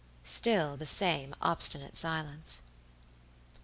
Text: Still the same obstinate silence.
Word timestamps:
Still 0.25 0.77
the 0.77 0.87
same 0.87 1.35
obstinate 1.43 1.95
silence. 1.95 2.63